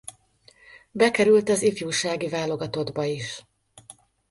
[0.91, 3.45] Bekerült az ifjúsági válogatottba is.